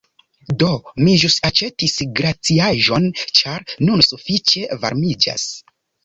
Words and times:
Do, 0.61 0.67
mi 1.07 1.11
ĵus 1.23 1.33
aĉetis 1.49 1.97
glaciaĵon 2.19 3.05
ĉar 3.41 3.75
nun 3.89 4.01
sufiĉe 4.07 4.79
varmiĝas 4.87 5.45